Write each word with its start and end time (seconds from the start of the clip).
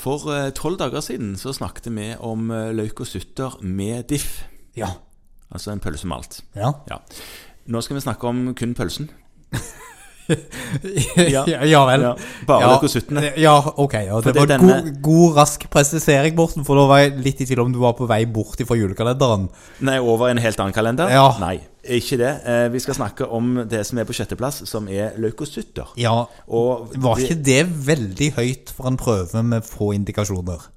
For 0.00 0.30
eh, 0.32 0.48
tolv 0.56 0.78
dager 0.80 1.02
siden 1.04 1.34
så 1.36 1.52
snakket 1.52 1.90
vi 1.92 2.12
om 2.24 2.50
eh, 2.54 2.70
løk 2.72 3.02
og 3.04 3.10
sutter 3.10 3.58
med 3.62 4.08
diff. 4.08 4.42
Ja. 4.76 4.88
Altså 5.50 5.74
en 5.74 5.82
pølse 5.82 6.08
med 6.08 6.16
alt. 6.16 6.40
Ja. 6.56 6.72
Ja. 6.88 7.00
Nå 7.70 7.82
skal 7.84 7.98
vi 7.98 8.04
snakke 8.06 8.26
om 8.30 8.54
kun 8.56 8.74
pølsen. 8.74 9.10
ja, 11.30 11.44
ja 11.74 11.80
vel. 11.88 12.04
Ja, 12.06 12.12
bare 12.48 12.60
Ja, 12.64 12.70
løk 12.74 12.84
og 12.86 12.92
suttene. 12.92 13.24
Ja, 13.40 13.54
ok. 13.76 13.94
Ja, 14.06 14.20
det 14.20 14.34
det 14.34 14.40
var 14.42 14.50
denne- 14.52 14.78
god, 14.82 15.02
god, 15.02 15.36
rask 15.40 15.66
presisering, 15.72 16.36
Borten, 16.38 16.64
for 16.66 16.78
da 16.80 16.86
var 16.90 17.02
jeg 17.04 17.18
litt 17.24 17.40
i 17.40 17.48
tvil 17.48 17.64
om 17.64 17.72
du 17.74 17.80
var 17.82 17.94
på 17.98 18.08
vei 18.10 18.24
bort 18.26 18.60
fra 18.66 18.76
julekalenderen. 18.78 19.48
Nei, 19.86 19.98
over 19.98 20.30
en 20.30 20.38
helt 20.42 20.60
annen 20.62 20.76
kalender? 20.76 21.10
Ja. 21.12 21.26
Nei, 21.42 21.58
ikke 22.00 22.18
det. 22.20 22.32
Eh, 22.46 22.68
Vi 22.72 22.80
skal 22.80 22.94
snakke 22.94 23.28
om 23.30 23.64
det 23.68 23.84
som 23.86 23.98
er 23.98 24.04
på 24.08 24.12
sjetteplass, 24.16 24.62
som 24.68 24.88
er 24.88 25.12
sutter. 25.46 25.86
Ja, 25.96 26.26
Og 26.48 26.90
Var 26.96 27.16
ikke 27.18 27.42
det 27.44 27.66
veldig 27.86 28.32
høyt 28.36 28.70
for 28.76 28.86
en 28.88 28.96
prøve 28.96 29.42
med 29.42 29.62
få 29.64 29.92
indikasjoner? 29.94 30.68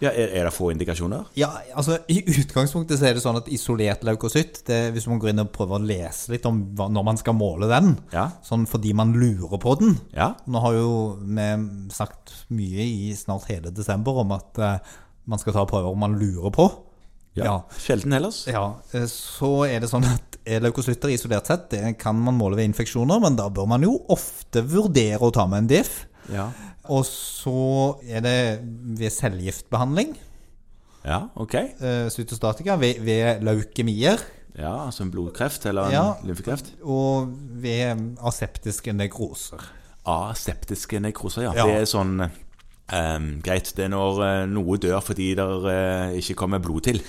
Ja, 0.00 0.10
er, 0.10 0.30
er 0.40 0.46
det 0.48 0.52
få 0.56 0.70
indikasjoner? 0.72 1.26
Ja, 1.36 1.50
altså 1.76 1.98
I 2.08 2.22
utgangspunktet 2.24 2.98
så 3.00 3.06
er 3.10 3.14
det 3.18 3.22
sånn 3.24 3.36
at 3.40 3.48
isolert 3.52 4.02
leukocytt 4.08 4.62
det, 4.66 4.78
Hvis 4.94 5.06
man 5.10 5.18
går 5.20 5.30
inn 5.34 5.42
og 5.44 5.50
prøver 5.52 5.76
å 5.78 5.86
lese 5.86 6.32
litt 6.32 6.46
om 6.48 6.62
hva, 6.78 6.88
når 6.88 7.04
man 7.10 7.20
skal 7.20 7.36
måle 7.36 7.68
den, 7.70 7.98
Ja. 8.14 8.30
sånn 8.46 8.66
fordi 8.70 8.94
man 8.96 9.12
lurer 9.12 9.58
på 9.60 9.76
den 9.80 9.98
Ja. 10.16 10.34
Nå 10.48 10.60
har 10.64 10.72
jo 10.78 10.90
vi 11.20 11.48
sagt 11.92 12.32
mye 12.50 12.86
i 12.86 13.12
snart 13.14 13.48
hele 13.52 13.70
desember 13.70 14.22
om 14.24 14.32
at 14.32 14.58
eh, 14.58 14.78
man 15.26 15.38
skal 15.38 15.52
ta 15.52 15.64
prøver 15.68 15.96
man 15.96 16.16
lurer 16.18 16.50
på. 16.50 16.70
ja. 17.36 17.60
Sjelden 17.78 18.12
ellers. 18.16 18.46
Ja, 18.50 18.74
eh, 18.92 19.04
Så 19.06 19.66
er 19.68 19.80
det 19.80 19.90
sånn 19.90 20.04
at 20.08 20.38
leukocytter 20.64 21.12
isolert 21.12 21.46
sett 21.46 21.68
det 21.70 21.98
kan 22.00 22.16
man 22.16 22.34
måle 22.38 22.56
ved 22.56 22.64
infeksjoner, 22.72 23.20
men 23.20 23.36
da 23.36 23.48
bør 23.52 23.68
man 23.68 23.82
jo 23.84 23.98
ofte 24.08 24.62
vurdere 24.66 25.20
å 25.20 25.30
ta 25.32 25.44
med 25.46 25.58
en 25.58 25.68
diff. 25.68 26.06
Ja. 26.32 26.48
Og 26.90 27.04
så 27.06 27.96
er 28.10 28.20
det 28.24 28.36
ved 28.98 29.10
cellegiftbehandling, 29.14 30.16
ja, 31.06 31.20
ok. 31.38 31.54
eh, 31.54 32.08
cytostatika, 32.12 32.74
ved, 32.80 33.00
ved 33.06 33.40
leukemier 33.46 34.18
Ja, 34.58 34.72
Altså 34.88 35.04
en 35.06 35.10
blodkreft 35.14 35.64
eller 35.70 35.86
en 35.86 35.92
Ja. 35.94 36.12
lymfekreft. 36.26 36.72
og 36.82 37.30
ved 37.62 38.16
aseptiske 38.26 38.92
nekroser. 38.92 39.62
Aseptiske 40.06 40.98
nekroser, 41.00 41.42
ja. 41.46 41.52
Ja. 41.54 41.66
Det 41.66 41.76
er 41.80 41.86
sånn 41.88 42.16
um, 42.20 43.28
Greit, 43.46 43.70
det 43.76 43.84
er 43.86 43.92
når 43.94 44.18
eh, 44.26 44.46
noe 44.50 44.76
dør 44.82 45.00
fordi 45.06 45.30
det 45.38 45.46
uh, 45.46 46.10
ikke 46.18 46.34
kommer 46.42 46.58
blod 46.58 46.80
til. 46.88 47.00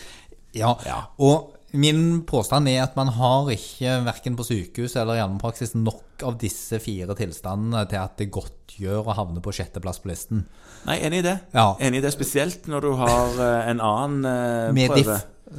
Ja, 0.55 0.75
Ja. 0.85 1.01
og 1.17 1.55
min 1.73 2.22
påstand 2.27 2.67
er 2.67 2.81
at 2.83 2.95
man 3.00 3.08
har 3.16 3.50
ikke, 3.53 3.97
verken 4.05 4.36
på 4.36 4.44
sykehus 4.47 4.95
eller 5.00 5.16
i 5.17 5.22
allmennpraksis, 5.23 5.73
nok 5.80 6.23
av 6.28 6.36
disse 6.41 6.80
fire 6.83 7.16
tilstandene 7.17 7.86
til 7.89 8.02
at 8.02 8.17
det 8.19 8.30
godtgjør 8.36 9.08
å 9.08 9.16
havne 9.17 9.41
på 9.44 9.53
sjetteplass 9.55 10.02
på 10.03 10.11
listen. 10.11 10.44
Nei, 10.86 10.97
enig 11.05 11.22
i 11.22 11.28
det. 11.30 11.38
Ja. 11.55 11.69
Enig 11.80 12.02
i 12.02 12.05
det 12.05 12.11
Spesielt 12.16 12.67
når 12.72 12.81
du 12.88 12.91
har 13.00 13.39
eh, 13.45 13.69
en 13.72 13.81
annen 13.86 14.25
prøve. 14.25 14.73
Med 14.78 14.97
diff. 15.00 15.13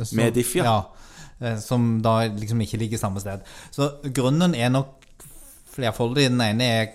Så- 0.08 0.16
Med 0.16 0.32
diff, 0.34 0.54
ja. 0.56 0.64
ja. 1.40 1.56
Som 1.60 2.00
da 2.04 2.20
liksom 2.28 2.60
ikke 2.64 2.78
ligger 2.80 2.98
samme 3.00 3.20
sted. 3.20 3.42
Så 3.74 3.90
grunnen 4.14 4.54
er 4.54 4.70
nok 4.72 4.98
flerfoldig. 5.74 6.28
Den 6.30 6.40
ene 6.44 6.68
er 6.80 6.90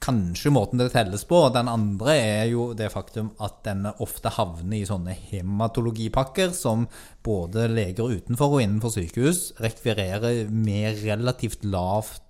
kanskje 0.00 0.50
måten 0.52 0.80
det 0.80 0.90
telles 0.94 1.26
på, 1.28 1.42
den 1.52 1.68
andre 1.68 2.14
er 2.16 2.46
jo 2.48 2.70
det 2.74 2.88
faktum 2.92 3.30
at 3.44 3.58
denne 3.66 3.92
ofte 4.00 4.30
havner 4.32 4.78
i 4.78 4.86
sånne 4.88 5.12
hematologipakker 5.28 6.54
som 6.56 6.86
både 7.26 7.66
leger 7.68 8.08
utenfor 8.16 8.56
og 8.56 8.62
innenfor 8.64 8.94
sykehus 8.94 9.50
rekvirerer 9.60 10.48
med 10.50 11.02
relativt 11.04 11.64
lavt 11.68 12.22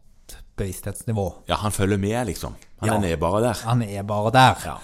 bevissthetsnivå. 0.59 1.29
Ja, 1.49 1.57
han 1.63 1.73
følger 1.73 1.99
med, 1.99 2.27
liksom. 2.27 2.57
Han 2.83 3.03
Ja. 3.03 3.13
er 3.13 3.17
bare 3.17 3.41
der. 3.43 3.63
Han 3.65 3.83
er 3.83 4.03
bare 4.03 4.31
der. 4.33 4.57
Ja. 4.67 4.77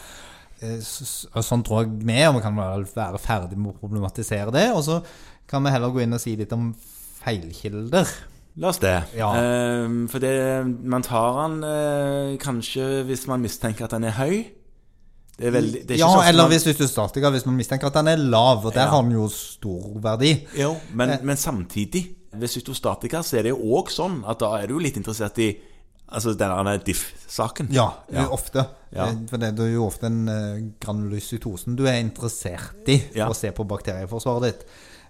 Eh, 0.62 0.78
Sånn 0.80 1.62
tror 1.64 1.82
jeg 1.84 1.90
vi 2.06 2.12
er, 2.14 2.28
og 2.28 2.36
vi 2.36 2.40
kan 2.42 2.56
være 2.56 3.18
ferdig 3.18 3.58
med 3.58 3.74
å 3.74 3.78
problematisere 3.78 4.50
det. 4.52 4.70
Og 4.72 4.82
så 4.84 5.02
kan 5.46 5.62
vi 5.64 5.70
heller 5.70 5.90
gå 5.90 6.02
inn 6.02 6.14
og 6.14 6.20
si 6.20 6.36
litt 6.36 6.52
om 6.52 6.74
feilkilder. 7.22 8.06
La 8.58 8.68
oss 8.68 8.78
det. 8.80 8.94
Ja. 9.16 9.30
Eh, 9.36 9.88
for 10.08 10.18
det, 10.22 10.32
man 10.82 11.02
tar 11.04 11.40
han 11.42 11.58
uh, 11.64 12.36
kanskje 12.40 13.02
hvis 13.04 13.26
man 13.28 13.42
mistenker 13.44 13.84
at 13.84 13.92
han 13.92 14.04
er 14.08 14.14
høy. 14.16 14.46
Det 15.36 15.50
er 15.50 15.52
veldig 15.52 15.82
det 15.82 15.90
er 15.90 15.98
ikke 15.98 16.00
Ja, 16.00 16.12
så 16.14 16.28
eller 16.30 16.42
man- 16.46 16.52
hvis 16.54 16.64
cytostatika, 16.64 17.30
hvis 17.30 17.44
man 17.44 17.56
mistenker 17.58 17.86
at 17.90 17.94
den 17.98 18.08
er 18.08 18.16
lav, 18.16 18.64
og 18.64 18.72
der 18.72 18.86
Ja. 18.86 18.88
har 18.94 19.02
den 19.02 19.12
jo 19.12 19.28
stor 19.28 20.00
verdi. 20.00 20.46
Jo, 20.58 20.76
men, 20.94 21.10
Eh. 21.10 21.18
men 21.22 21.36
samtidig, 21.36 22.06
ved 22.32 22.48
cytostatika 22.48 23.20
så 23.22 23.36
er 23.38 23.42
det 23.42 23.50
jo 23.50 23.58
òg 23.76 23.88
sånn 23.92 24.22
at 24.28 24.38
da 24.40 24.54
er 24.56 24.66
du 24.68 24.78
litt 24.78 24.96
interessert 24.96 25.38
i 25.38 25.56
Altså 26.08 26.36
denne 26.38 26.78
diff-saken. 26.86 27.66
Ja, 27.72 27.88
Ja. 28.12 28.20
eh, 28.22 28.28
ofte. 28.32 28.64
Ja. 28.94 29.06
Eh, 29.08 29.14
For 29.28 29.36
det 29.38 29.58
er 29.58 29.72
jo 29.72 29.86
ofte 29.88 30.04
en 30.06 30.28
uh, 30.28 30.70
granulocytosen 30.80 31.74
du 31.76 31.84
er 31.84 31.98
interessert 32.00 32.86
i 32.88 33.02
Ja. 33.16 33.26
å 33.28 33.34
se 33.34 33.50
på 33.50 33.66
bakterieforsvaret 33.66 34.42
ditt. 34.42 34.64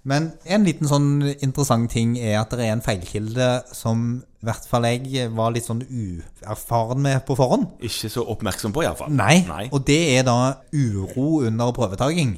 Men 0.07 0.31
en 0.47 0.63
liten 0.67 0.87
sånn 0.87 1.09
interessant 1.35 1.91
ting 1.91 2.15
er 2.21 2.39
at 2.39 2.53
det 2.55 2.69
er 2.69 2.77
en 2.77 2.85
feilkilde 2.85 3.49
som 3.75 4.23
i 4.23 4.47
hvert 4.47 4.67
fall 4.71 4.87
jeg 4.87 5.33
var 5.35 5.51
litt 5.51 5.67
sånn 5.67 5.83
uerfaren 5.83 7.03
med 7.03 7.25
på 7.27 7.35
forhånd. 7.39 7.73
Ikke 7.83 8.11
så 8.13 8.23
oppmerksom 8.23 8.75
på, 8.77 8.85
iallfall. 8.87 9.11
Nei, 9.11 9.41
Nei. 9.49 9.65
og 9.75 9.83
det 9.89 9.99
er 10.15 10.29
da 10.29 10.37
uro 10.71 11.43
under 11.49 11.75
prøvetaking. 11.75 12.37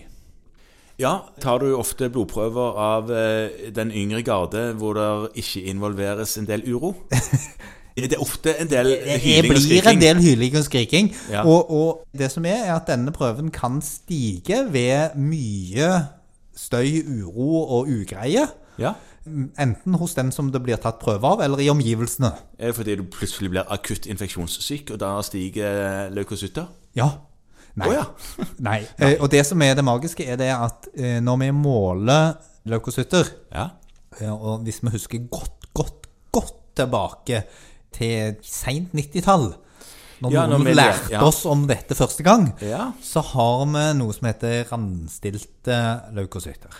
Ja, 0.98 1.28
tar 1.38 1.60
du 1.60 1.74
ofte 1.76 2.08
blodprøver 2.10 2.78
av 2.82 3.12
eh, 3.14 3.68
den 3.76 3.92
yngre 3.94 4.24
garde 4.26 4.70
hvor 4.80 4.96
det 4.96 5.10
ikke 5.44 5.68
involveres 5.70 6.38
en 6.40 6.48
del 6.48 6.64
uro? 6.66 6.96
Det 7.98 8.14
er 8.14 8.20
ofte 8.22 8.52
en 8.62 8.68
del 8.70 8.92
hyling 9.18 9.50
og 9.50 9.56
skriking. 9.58 9.72
Det 9.74 9.82
blir 9.82 9.88
en 9.90 10.02
del 10.04 10.20
hyling 10.22 10.56
og 10.60 10.64
skriking. 10.68 11.08
Ja. 11.32 11.40
Og, 11.42 11.66
og 11.66 12.04
det 12.14 12.28
som 12.30 12.44
er, 12.46 12.60
er 12.68 12.76
at 12.76 12.86
denne 12.86 13.10
prøven 13.10 13.50
kan 13.50 13.80
stige 13.82 14.60
ved 14.70 15.16
mye 15.18 15.88
støy, 16.58 16.98
uro 17.22 17.62
og 17.78 17.88
ugreie. 17.92 18.48
Ja. 18.78 18.92
Enten 19.60 19.96
hos 20.00 20.14
den 20.16 20.32
som 20.32 20.50
det 20.54 20.62
blir 20.64 20.78
tatt 20.80 21.00
prøve 21.02 21.26
av, 21.28 21.42
eller 21.44 21.60
i 21.62 21.70
omgivelsene. 21.70 22.32
Er 22.58 22.70
det 22.72 22.76
fordi 22.78 22.96
du 22.98 23.06
plutselig 23.12 23.52
blir 23.52 23.70
akutt 23.74 24.08
infeksjonssyk, 24.10 24.94
og 24.94 25.00
da 25.02 25.14
stiger 25.26 26.08
leukocytter? 26.14 26.68
Ja. 26.98 27.10
Nei. 27.78 27.90
Oh, 27.90 27.94
ja. 27.94 28.04
Nei. 28.68 28.80
Nei. 28.98 29.12
Og 29.22 29.28
det 29.30 29.44
som 29.46 29.62
er 29.62 29.76
det 29.78 29.84
magiske, 29.86 30.26
er 30.26 30.40
det 30.40 30.50
at 30.54 30.88
eh, 30.96 31.18
når 31.22 31.44
vi 31.44 31.50
måler 31.54 32.32
leukocytter, 32.68 33.34
Ja. 33.54 33.68
Ja, 34.18 34.32
og 34.34 34.64
hvis 34.66 34.80
vi 34.82 34.90
husker 34.90 35.18
godt, 35.30 35.68
godt, 35.76 36.06
godt 36.32 36.54
tilbake 36.74 37.42
til 37.94 38.38
seint 38.42 38.94
90-tall, 38.96 39.52
når 40.22 40.32
Ja, 40.32 40.46
noen 40.46 40.64
vi- 40.64 40.74
lærte 40.74 41.10
ja. 41.12 41.22
oss 41.24 41.44
om 41.46 41.66
dette 41.66 41.94
første 41.94 42.22
gang, 42.26 42.52
Ja. 42.60 42.92
så 43.02 43.22
har 43.22 43.66
vi 43.66 43.98
noe 43.98 44.12
som 44.12 44.26
heter 44.28 44.64
randstilte 44.70 45.80
leukocytter. 46.14 46.70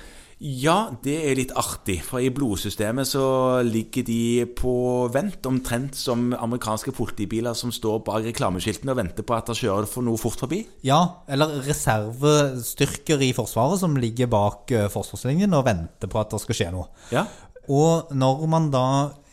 Ja, 0.41 0.91
det 1.03 1.17
er 1.27 1.35
litt 1.35 1.51
artig, 1.59 1.97
for 2.07 2.21
i 2.23 2.29
blodsystemet 2.31 3.09
så 3.11 3.59
ligger 3.67 4.05
de 4.07 4.45
på 4.55 5.11
vent, 5.11 5.43
omtrent 5.51 5.97
som 5.99 6.29
amerikanske 6.33 6.93
politibiler 6.95 7.57
som 7.59 7.73
står 7.75 8.05
bak 8.07 8.23
reklameskiltene 8.23 8.91
og 8.95 9.01
venter 9.01 9.25
på 9.27 9.35
at 9.37 9.47
det 9.51 9.57
kjører 9.57 9.89
for 9.91 10.07
noe 10.07 10.17
fort 10.17 10.39
forbi. 10.39 10.61
Ja, 10.87 11.01
eller 11.29 11.59
reservestyrker 11.67 13.21
i 13.27 13.33
Forsvaret 13.37 13.81
som 13.83 13.97
ligger 13.99 14.29
bak 14.31 14.71
eh, 14.71 14.87
forsvarslinjen 14.93 15.55
og 15.59 15.65
venter 15.69 16.07
på 16.11 16.21
at 16.23 16.31
det 16.31 16.41
skal 16.45 16.55
skje 16.61 16.71
noe. 16.75 16.87
Ja. 17.15 17.27
Og 17.69 18.09
når 18.17 18.47
man 18.49 18.71
da 18.73 18.83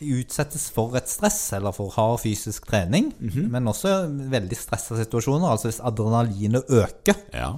utsettes 0.03 0.65
for 0.75 0.95
et 0.99 1.07
stress, 1.09 1.53
eller 1.55 1.71
for 1.71 1.89
hard 1.95 2.19
fysisk 2.19 2.65
trening, 2.67 3.13
men 3.51 3.67
også 3.71 4.09
veldig 4.31 4.57
stressa 4.59 4.97
situasjoner, 4.99 5.47
altså 5.49 5.69
hvis 5.69 5.79
adrenalinet 5.87 6.65
øker, 6.69 7.15
Ja. 7.33 7.53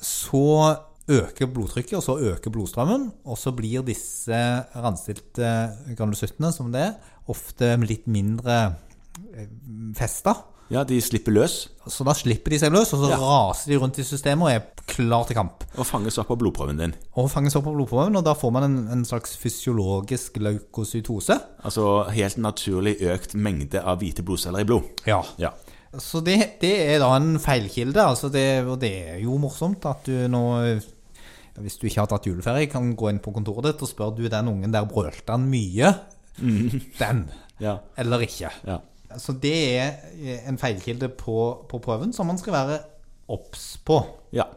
så 0.00 0.76
øker 1.08 1.46
blodtrykket, 1.48 1.96
og 1.96 2.02
så 2.04 2.18
øker 2.20 2.50
blodstrømmen, 2.52 3.08
og 3.24 3.38
så 3.38 3.50
blir 3.56 3.80
disse 3.82 4.36
randstilte 4.76 5.48
granulocyttene, 5.96 6.52
som 6.52 6.70
det 6.72 6.82
er, 6.82 6.92
ofte 7.28 7.76
litt 7.80 8.06
mindre 8.06 8.58
eh, 9.34 9.48
festa. 9.96 10.34
Ja, 10.70 10.82
de 10.84 10.98
slipper 11.00 11.32
løs 11.32 11.68
Så 11.88 12.04
da 12.04 12.12
slipper 12.12 12.52
de 12.52 12.58
seg 12.60 12.72
løs, 12.74 12.90
og 12.92 13.00
så 13.00 13.08
Ja. 13.10 13.16
raser 13.16 13.70
de 13.72 13.78
rundt 13.80 13.98
i 13.98 14.04
systemet 14.04 14.42
og 14.44 14.50
er 14.52 14.84
klar 14.88 15.24
til 15.26 15.36
kamp. 15.36 15.64
og 15.78 15.86
fanges 15.86 16.18
opp 16.18 16.30
av 16.30 16.38
blodprøven 16.38 16.76
din. 16.78 16.94
Og 17.16 17.30
fanges 17.30 17.56
opp 17.56 17.64
på 17.64 17.72
blodprøven, 17.76 18.16
og 18.16 18.24
da 18.24 18.34
får 18.34 18.52
man 18.52 18.62
en, 18.66 18.76
en 18.92 19.04
slags 19.04 19.36
fysiologisk 19.40 20.36
leukocytose. 20.36 21.38
Altså 21.64 22.10
helt 22.12 22.36
naturlig 22.38 22.98
økt 23.00 23.34
mengde 23.34 23.80
av 23.82 23.98
hvite 24.00 24.22
blodceller 24.24 24.60
i 24.60 24.68
blod. 24.68 24.84
Ja. 25.06 25.22
Ja. 25.38 25.50
Så 25.96 26.20
det, 26.20 26.60
det 26.60 26.74
er 26.94 26.98
da 27.00 27.14
en 27.16 27.38
feilkilde. 27.40 27.96
Altså 28.04 28.28
det, 28.30 28.64
og 28.68 28.78
det 28.80 28.92
er 29.14 29.18
jo 29.22 29.38
morsomt 29.40 29.84
at 29.88 30.04
du 30.04 30.28
nå 30.28 30.42
Hvis 31.58 31.78
du 31.80 31.86
ikke 31.88 32.00
har 32.04 32.06
tatt 32.06 32.26
juleferie, 32.28 32.68
kan 32.70 32.92
gå 32.94 33.08
inn 33.10 33.18
på 33.18 33.32
kontoret 33.34 33.64
ditt 33.72 33.80
og 33.82 33.88
spørre 33.90 34.14
du 34.14 34.28
den 34.28 34.46
ungen 34.52 34.70
der 34.70 34.84
brølte 34.86 35.32
han 35.32 35.48
mye. 35.50 35.94
Den. 37.00 37.24
Ja. 37.58 37.78
Eller 37.98 38.18
ikke. 38.22 38.50
ja. 38.66 38.76
Så 39.16 39.32
det 39.40 39.56
er 39.80 40.42
en 40.50 40.58
feilkilde 40.60 41.08
på, 41.16 41.38
på 41.70 41.80
prøven 41.80 42.12
som 42.12 42.28
man 42.28 42.40
skal 42.40 42.56
være 42.58 42.80
obs 43.32 43.76
på. 43.84 44.02
ja. 44.36 44.48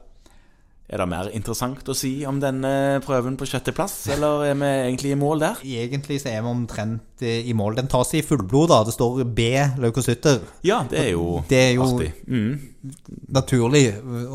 Er 0.92 1.00
det 1.00 1.06
mer 1.08 1.30
interessant 1.32 1.88
å 1.88 1.94
si 1.96 2.10
om 2.28 2.42
denne 2.44 3.00
prøven 3.06 3.38
på 3.40 3.46
sjetteplass, 3.48 3.94
eller 4.12 4.42
er 4.50 4.58
vi 4.60 4.72
egentlig 4.90 5.14
i 5.14 5.20
mål 5.20 5.40
der? 5.40 5.62
Egentlig 5.64 6.18
så 6.20 6.34
er 6.34 6.42
vi 6.44 6.52
omtrent 6.52 7.24
eh, 7.24 7.48
i 7.48 7.54
mål. 7.56 7.78
Den 7.78 7.88
tas 7.88 8.12
i 8.20 8.24
fullblod, 8.28 8.68
da. 8.74 8.82
Det 8.84 8.92
står 8.98 9.22
B 9.24 9.46
leukocytter. 9.80 10.42
Ja, 10.68 10.82
det 10.92 11.00
er 11.00 11.14
jo, 11.14 11.30
Det 11.48 11.62
er 11.70 11.72
jo. 11.78 11.88
Mm. 12.28 12.60
naturlig. 13.32 13.86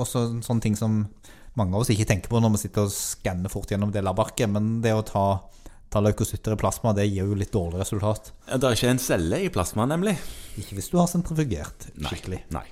Også 0.00 0.24
sånne 0.46 0.64
ting 0.64 0.80
som 0.80 1.02
mange 1.60 1.76
av 1.76 1.84
oss 1.84 1.92
ikke 1.92 2.08
tenker 2.08 2.32
på 2.32 2.40
når 2.40 2.56
vi 2.56 2.62
sitter 2.64 2.88
og 2.88 2.96
skanner 2.96 3.52
fort 3.52 3.68
gjennom 3.76 3.92
det 3.92 4.06
labbarket. 4.08 4.48
Men 4.48 4.78
det 4.80 4.96
å 4.96 5.04
ta, 5.04 5.26
ta 5.92 6.02
leukocytter 6.02 6.56
i 6.56 6.60
plasma, 6.60 6.94
det 6.96 7.06
gir 7.08 7.28
jo 7.28 7.36
litt 7.38 7.52
dårlig 7.54 7.80
resultat. 7.82 8.32
Det 8.48 8.62
er 8.62 8.78
ikke 8.78 8.94
en 8.94 9.02
celle 9.02 9.42
i 9.44 9.52
plasma, 9.52 9.86
nemlig. 9.88 10.16
Ikke 10.60 10.78
hvis 10.78 10.90
du 10.92 10.98
har 11.00 11.08
sentrifugert 11.10 11.90
Nei. 11.94 12.10
Nei. 12.54 12.66